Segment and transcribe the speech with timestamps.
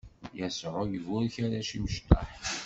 [0.39, 2.29] Yasuɛ iburek arrac imecṭaḥ.